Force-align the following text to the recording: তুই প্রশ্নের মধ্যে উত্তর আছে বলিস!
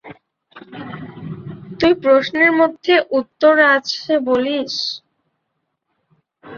তুই 1.79 1.93
প্রশ্নের 2.03 2.51
মধ্যে 2.59 2.93
উত্তর 3.19 3.53
আছে 3.75 4.11
বলিস! 4.27 4.75